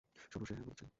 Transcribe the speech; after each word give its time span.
শোন, 0.31 0.41
সে 0.45 0.53
হ্যাঁ 0.53 0.65
বলছে। 0.67 0.85